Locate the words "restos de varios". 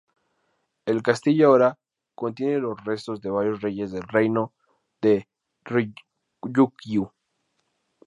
2.85-3.61